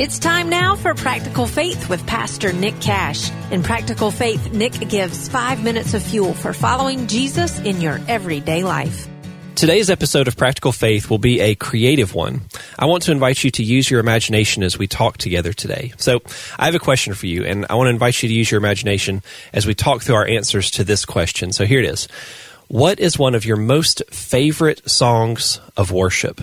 It's 0.00 0.20
time 0.20 0.48
now 0.48 0.76
for 0.76 0.94
Practical 0.94 1.48
Faith 1.48 1.88
with 1.88 2.06
Pastor 2.06 2.52
Nick 2.52 2.80
Cash. 2.80 3.32
In 3.50 3.64
Practical 3.64 4.12
Faith, 4.12 4.52
Nick 4.52 4.74
gives 4.88 5.28
five 5.28 5.64
minutes 5.64 5.92
of 5.92 6.04
fuel 6.04 6.34
for 6.34 6.52
following 6.52 7.08
Jesus 7.08 7.58
in 7.58 7.80
your 7.80 7.98
everyday 8.06 8.62
life. 8.62 9.08
Today's 9.56 9.90
episode 9.90 10.28
of 10.28 10.36
Practical 10.36 10.70
Faith 10.70 11.10
will 11.10 11.18
be 11.18 11.40
a 11.40 11.56
creative 11.56 12.14
one. 12.14 12.42
I 12.78 12.86
want 12.86 13.02
to 13.02 13.10
invite 13.10 13.42
you 13.42 13.50
to 13.50 13.64
use 13.64 13.90
your 13.90 13.98
imagination 13.98 14.62
as 14.62 14.78
we 14.78 14.86
talk 14.86 15.18
together 15.18 15.52
today. 15.52 15.92
So, 15.96 16.20
I 16.56 16.66
have 16.66 16.76
a 16.76 16.78
question 16.78 17.14
for 17.14 17.26
you, 17.26 17.44
and 17.44 17.66
I 17.68 17.74
want 17.74 17.86
to 17.86 17.90
invite 17.90 18.22
you 18.22 18.28
to 18.28 18.34
use 18.36 18.52
your 18.52 18.58
imagination 18.58 19.20
as 19.52 19.66
we 19.66 19.74
talk 19.74 20.02
through 20.02 20.14
our 20.14 20.28
answers 20.28 20.70
to 20.70 20.84
this 20.84 21.04
question. 21.04 21.50
So, 21.50 21.66
here 21.66 21.80
it 21.80 21.86
is 21.86 22.06
What 22.68 23.00
is 23.00 23.18
one 23.18 23.34
of 23.34 23.44
your 23.44 23.56
most 23.56 24.04
favorite 24.10 24.88
songs 24.88 25.60
of 25.76 25.90
worship? 25.90 26.40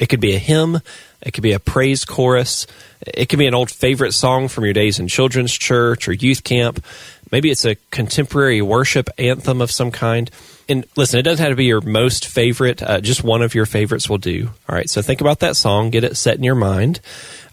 It 0.00 0.08
could 0.08 0.20
be 0.20 0.34
a 0.34 0.38
hymn, 0.38 0.80
it 1.20 1.32
could 1.32 1.42
be 1.42 1.52
a 1.52 1.58
praise 1.58 2.04
chorus, 2.04 2.66
it 3.06 3.28
could 3.28 3.38
be 3.38 3.46
an 3.46 3.54
old 3.54 3.70
favorite 3.70 4.12
song 4.12 4.48
from 4.48 4.64
your 4.64 4.72
days 4.72 4.98
in 4.98 5.08
children's 5.08 5.52
church 5.52 6.08
or 6.08 6.12
youth 6.12 6.44
camp. 6.44 6.84
Maybe 7.30 7.50
it's 7.50 7.64
a 7.64 7.76
contemporary 7.90 8.62
worship 8.62 9.10
anthem 9.18 9.60
of 9.60 9.70
some 9.70 9.90
kind 9.90 10.30
and 10.68 10.84
listen, 10.96 11.18
it 11.18 11.22
doesn't 11.22 11.42
have 11.42 11.52
to 11.52 11.56
be 11.56 11.64
your 11.64 11.80
most 11.80 12.26
favorite. 12.26 12.82
Uh, 12.82 13.00
just 13.00 13.24
one 13.24 13.40
of 13.40 13.54
your 13.54 13.64
favorites 13.64 14.08
will 14.08 14.18
do. 14.18 14.50
All 14.68 14.76
right. 14.76 14.88
So 14.88 15.00
think 15.00 15.20
about 15.20 15.40
that 15.40 15.56
song, 15.56 15.90
get 15.90 16.04
it 16.04 16.16
set 16.16 16.36
in 16.36 16.44
your 16.44 16.54
mind. 16.54 17.00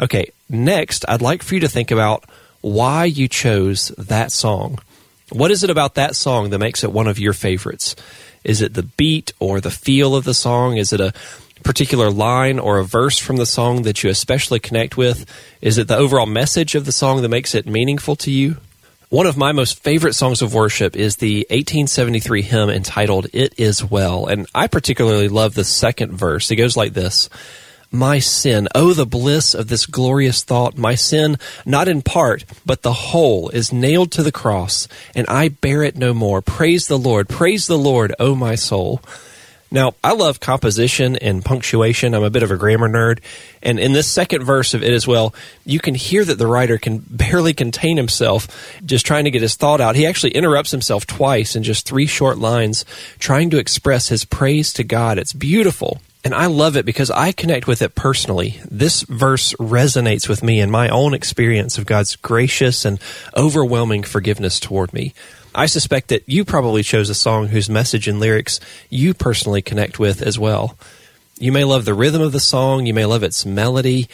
Okay. 0.00 0.32
Next, 0.48 1.04
I'd 1.08 1.22
like 1.22 1.42
for 1.42 1.54
you 1.54 1.60
to 1.60 1.68
think 1.68 1.90
about 1.90 2.24
why 2.60 3.04
you 3.04 3.28
chose 3.28 3.88
that 3.96 4.32
song. 4.32 4.80
What 5.30 5.50
is 5.50 5.62
it 5.62 5.70
about 5.70 5.94
that 5.94 6.16
song 6.16 6.50
that 6.50 6.58
makes 6.58 6.82
it 6.82 6.92
one 6.92 7.06
of 7.06 7.18
your 7.18 7.32
favorites? 7.32 7.94
Is 8.42 8.60
it 8.60 8.74
the 8.74 8.82
beat 8.82 9.32
or 9.38 9.60
the 9.60 9.70
feel 9.70 10.16
of 10.16 10.24
the 10.24 10.34
song? 10.34 10.76
Is 10.76 10.92
it 10.92 11.00
a 11.00 11.14
particular 11.64 12.10
line 12.10 12.58
or 12.58 12.78
a 12.78 12.84
verse 12.84 13.18
from 13.18 13.36
the 13.36 13.46
song 13.46 13.82
that 13.82 14.04
you 14.04 14.10
especially 14.10 14.60
connect 14.60 14.96
with? 14.96 15.26
Is 15.60 15.78
it 15.78 15.88
the 15.88 15.96
overall 15.96 16.26
message 16.26 16.74
of 16.74 16.84
the 16.84 16.92
song 16.92 17.22
that 17.22 17.28
makes 17.28 17.54
it 17.54 17.66
meaningful 17.66 18.14
to 18.16 18.30
you? 18.30 18.58
One 19.08 19.26
of 19.26 19.36
my 19.36 19.52
most 19.52 19.82
favorite 19.82 20.14
songs 20.14 20.42
of 20.42 20.54
worship 20.54 20.96
is 20.96 21.16
the 21.16 21.46
1873 21.50 22.42
hymn 22.42 22.68
entitled 22.68 23.28
It 23.32 23.54
Is 23.58 23.84
Well. 23.84 24.26
And 24.26 24.46
I 24.54 24.66
particularly 24.66 25.28
love 25.28 25.54
the 25.54 25.64
second 25.64 26.12
verse. 26.12 26.50
It 26.50 26.56
goes 26.56 26.76
like 26.76 26.94
this 26.94 27.28
My 27.92 28.18
sin, 28.18 28.66
oh, 28.74 28.92
the 28.92 29.06
bliss 29.06 29.54
of 29.54 29.68
this 29.68 29.86
glorious 29.86 30.42
thought, 30.42 30.76
my 30.76 30.96
sin, 30.96 31.38
not 31.64 31.86
in 31.86 32.02
part, 32.02 32.44
but 32.66 32.82
the 32.82 32.92
whole, 32.92 33.50
is 33.50 33.72
nailed 33.72 34.10
to 34.12 34.22
the 34.22 34.32
cross, 34.32 34.88
and 35.14 35.28
I 35.28 35.48
bear 35.48 35.82
it 35.84 35.96
no 35.96 36.12
more. 36.12 36.42
Praise 36.42 36.88
the 36.88 36.98
Lord, 36.98 37.28
praise 37.28 37.68
the 37.68 37.78
Lord, 37.78 38.14
O 38.18 38.34
my 38.34 38.56
soul. 38.56 39.00
Now, 39.74 39.96
I 40.04 40.12
love 40.12 40.38
composition 40.38 41.16
and 41.16 41.44
punctuation. 41.44 42.14
I'm 42.14 42.22
a 42.22 42.30
bit 42.30 42.44
of 42.44 42.52
a 42.52 42.56
grammar 42.56 42.88
nerd. 42.88 43.18
And 43.60 43.80
in 43.80 43.92
this 43.92 44.08
second 44.08 44.44
verse 44.44 44.72
of 44.72 44.84
It 44.84 44.92
Is 44.92 45.04
Well, 45.04 45.34
you 45.66 45.80
can 45.80 45.96
hear 45.96 46.24
that 46.24 46.38
the 46.38 46.46
writer 46.46 46.78
can 46.78 46.98
barely 47.10 47.54
contain 47.54 47.96
himself 47.96 48.46
just 48.86 49.04
trying 49.04 49.24
to 49.24 49.32
get 49.32 49.42
his 49.42 49.56
thought 49.56 49.80
out. 49.80 49.96
He 49.96 50.06
actually 50.06 50.30
interrupts 50.30 50.70
himself 50.70 51.08
twice 51.08 51.56
in 51.56 51.64
just 51.64 51.88
three 51.88 52.06
short 52.06 52.38
lines, 52.38 52.84
trying 53.18 53.50
to 53.50 53.58
express 53.58 54.10
his 54.10 54.24
praise 54.24 54.72
to 54.74 54.84
God. 54.84 55.18
It's 55.18 55.32
beautiful. 55.32 56.00
And 56.24 56.34
I 56.34 56.46
love 56.46 56.74
it 56.76 56.86
because 56.86 57.10
I 57.10 57.32
connect 57.32 57.66
with 57.66 57.82
it 57.82 57.94
personally. 57.94 58.58
This 58.70 59.02
verse 59.02 59.52
resonates 59.54 60.26
with 60.26 60.42
me 60.42 60.58
in 60.58 60.70
my 60.70 60.88
own 60.88 61.12
experience 61.12 61.76
of 61.76 61.84
God's 61.84 62.16
gracious 62.16 62.86
and 62.86 62.98
overwhelming 63.36 64.04
forgiveness 64.04 64.58
toward 64.58 64.94
me. 64.94 65.12
I 65.54 65.66
suspect 65.66 66.08
that 66.08 66.26
you 66.26 66.46
probably 66.46 66.82
chose 66.82 67.10
a 67.10 67.14
song 67.14 67.48
whose 67.48 67.68
message 67.68 68.08
and 68.08 68.18
lyrics 68.18 68.58
you 68.88 69.12
personally 69.12 69.60
connect 69.60 69.98
with 69.98 70.22
as 70.22 70.38
well. 70.38 70.78
You 71.38 71.52
may 71.52 71.64
love 71.64 71.84
the 71.84 71.94
rhythm 71.94 72.22
of 72.22 72.32
the 72.32 72.40
song, 72.40 72.86
you 72.86 72.94
may 72.94 73.04
love 73.04 73.22
its 73.22 73.44
melody, 73.44 74.08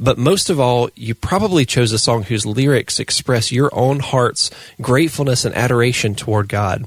but 0.00 0.18
most 0.18 0.48
of 0.48 0.58
all, 0.58 0.88
you 0.96 1.14
probably 1.14 1.66
chose 1.66 1.92
a 1.92 1.98
song 1.98 2.24
whose 2.24 2.46
lyrics 2.46 2.98
express 2.98 3.52
your 3.52 3.72
own 3.72 4.00
heart's 4.00 4.50
gratefulness 4.80 5.44
and 5.44 5.54
adoration 5.54 6.14
toward 6.14 6.48
God. 6.48 6.86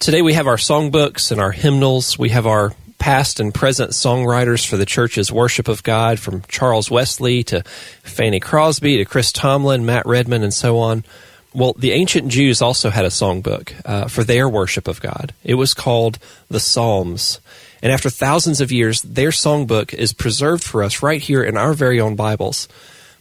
Today 0.00 0.22
we 0.22 0.34
have 0.34 0.46
our 0.46 0.56
songbooks 0.56 1.30
and 1.30 1.40
our 1.40 1.52
hymnals. 1.52 2.18
We 2.18 2.30
have 2.30 2.46
our 2.46 2.74
past 3.06 3.38
and 3.38 3.54
present 3.54 3.92
songwriters 3.92 4.66
for 4.66 4.76
the 4.76 4.84
church's 4.84 5.30
worship 5.30 5.68
of 5.68 5.80
God, 5.84 6.18
from 6.18 6.42
Charles 6.48 6.90
Wesley 6.90 7.44
to 7.44 7.62
Fanny 8.02 8.40
Crosby 8.40 8.96
to 8.96 9.04
Chris 9.04 9.30
Tomlin, 9.30 9.86
Matt 9.86 10.06
Redman, 10.06 10.42
and 10.42 10.52
so 10.52 10.78
on. 10.78 11.04
Well, 11.54 11.74
the 11.78 11.92
ancient 11.92 12.26
Jews 12.32 12.60
also 12.60 12.90
had 12.90 13.04
a 13.04 13.10
songbook 13.10 13.72
uh, 13.84 14.08
for 14.08 14.24
their 14.24 14.48
worship 14.48 14.88
of 14.88 15.00
God. 15.00 15.32
It 15.44 15.54
was 15.54 15.72
called 15.72 16.18
the 16.48 16.58
Psalms. 16.58 17.38
And 17.80 17.92
after 17.92 18.10
thousands 18.10 18.60
of 18.60 18.72
years, 18.72 19.02
their 19.02 19.30
songbook 19.30 19.94
is 19.94 20.12
preserved 20.12 20.64
for 20.64 20.82
us 20.82 21.00
right 21.00 21.22
here 21.22 21.44
in 21.44 21.56
our 21.56 21.74
very 21.74 22.00
own 22.00 22.16
Bibles. 22.16 22.66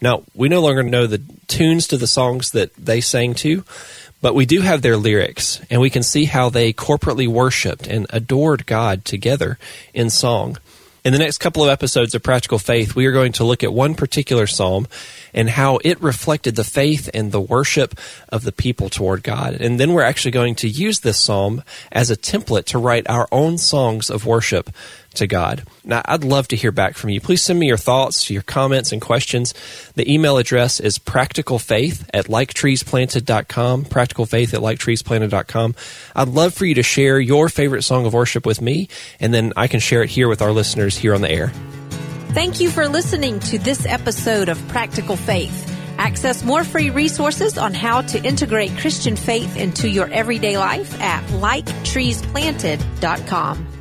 Now, 0.00 0.22
we 0.34 0.48
no 0.48 0.62
longer 0.62 0.84
know 0.84 1.06
the 1.06 1.20
tunes 1.48 1.86
to 1.88 1.98
the 1.98 2.06
songs 2.06 2.52
that 2.52 2.74
they 2.76 3.02
sang 3.02 3.34
to, 3.34 3.62
but 4.26 4.34
we 4.34 4.44
do 4.44 4.60
have 4.60 4.82
their 4.82 4.96
lyrics, 4.96 5.60
and 5.70 5.80
we 5.80 5.88
can 5.88 6.02
see 6.02 6.24
how 6.24 6.50
they 6.50 6.72
corporately 6.72 7.28
worshiped 7.28 7.86
and 7.86 8.08
adored 8.10 8.66
God 8.66 9.04
together 9.04 9.56
in 9.94 10.10
song. 10.10 10.58
In 11.04 11.12
the 11.12 11.20
next 11.20 11.38
couple 11.38 11.62
of 11.62 11.70
episodes 11.70 12.12
of 12.12 12.24
Practical 12.24 12.58
Faith, 12.58 12.96
we 12.96 13.06
are 13.06 13.12
going 13.12 13.30
to 13.34 13.44
look 13.44 13.62
at 13.62 13.72
one 13.72 13.94
particular 13.94 14.48
psalm 14.48 14.88
and 15.32 15.48
how 15.48 15.78
it 15.84 16.02
reflected 16.02 16.56
the 16.56 16.64
faith 16.64 17.08
and 17.14 17.30
the 17.30 17.40
worship 17.40 17.94
of 18.28 18.42
the 18.42 18.50
people 18.50 18.88
toward 18.88 19.22
God. 19.22 19.54
And 19.54 19.78
then 19.78 19.92
we're 19.92 20.02
actually 20.02 20.32
going 20.32 20.56
to 20.56 20.68
use 20.68 20.98
this 20.98 21.18
psalm 21.18 21.62
as 21.92 22.10
a 22.10 22.16
template 22.16 22.64
to 22.64 22.78
write 22.78 23.08
our 23.08 23.28
own 23.30 23.58
songs 23.58 24.10
of 24.10 24.26
worship 24.26 24.70
to 25.16 25.26
God. 25.26 25.64
Now, 25.84 26.02
I'd 26.04 26.24
love 26.24 26.48
to 26.48 26.56
hear 26.56 26.72
back 26.72 26.96
from 26.96 27.10
you. 27.10 27.20
Please 27.20 27.42
send 27.42 27.58
me 27.58 27.66
your 27.66 27.76
thoughts, 27.76 28.30
your 28.30 28.42
comments, 28.42 28.92
and 28.92 29.00
questions. 29.00 29.54
The 29.94 30.12
email 30.12 30.38
address 30.38 30.80
is 30.80 30.98
practicalfaith 30.98 32.08
at 32.14 32.26
liketreesplanted.com, 32.26 33.84
practicalfaith 33.84 34.54
at 34.54 34.60
liketreesplanted.com. 34.60 35.74
I'd 36.14 36.28
love 36.28 36.54
for 36.54 36.64
you 36.64 36.74
to 36.74 36.82
share 36.82 37.20
your 37.20 37.48
favorite 37.48 37.82
song 37.82 38.06
of 38.06 38.14
worship 38.14 38.46
with 38.46 38.60
me, 38.60 38.88
and 39.20 39.34
then 39.34 39.52
I 39.56 39.68
can 39.68 39.80
share 39.80 40.02
it 40.02 40.10
here 40.10 40.28
with 40.28 40.42
our 40.42 40.52
listeners 40.52 40.96
here 40.96 41.14
on 41.14 41.20
the 41.20 41.30
air. 41.30 41.52
Thank 42.30 42.60
you 42.60 42.70
for 42.70 42.88
listening 42.88 43.40
to 43.40 43.58
this 43.58 43.84
episode 43.86 44.48
of 44.48 44.68
Practical 44.68 45.16
Faith. 45.16 45.72
Access 45.98 46.44
more 46.44 46.62
free 46.64 46.90
resources 46.90 47.56
on 47.56 47.72
how 47.72 48.02
to 48.02 48.22
integrate 48.22 48.76
Christian 48.78 49.16
faith 49.16 49.56
into 49.56 49.88
your 49.88 50.12
everyday 50.12 50.58
life 50.58 51.00
at 51.00 51.24
liketreesplanted.com. 51.28 53.75